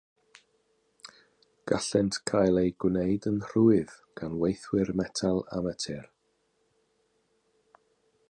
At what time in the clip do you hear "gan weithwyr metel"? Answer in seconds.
4.21-5.43